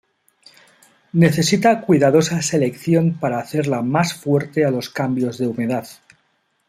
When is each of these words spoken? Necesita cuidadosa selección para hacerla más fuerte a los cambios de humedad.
Necesita 1.13 1.79
cuidadosa 1.81 2.41
selección 2.41 3.19
para 3.19 3.37
hacerla 3.37 3.83
más 3.83 4.15
fuerte 4.15 4.65
a 4.65 4.71
los 4.71 4.89
cambios 4.89 5.37
de 5.37 5.45
humedad. 5.45 5.87